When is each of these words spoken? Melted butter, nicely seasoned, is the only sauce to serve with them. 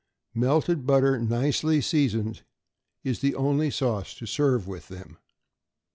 Melted 0.33 0.87
butter, 0.87 1.19
nicely 1.19 1.79
seasoned, 1.79 2.41
is 3.03 3.19
the 3.19 3.35
only 3.35 3.69
sauce 3.69 4.15
to 4.15 4.25
serve 4.25 4.65
with 4.67 4.87
them. 4.87 5.19